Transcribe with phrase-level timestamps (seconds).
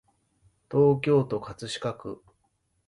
[0.71, 2.23] 東京都葛飾区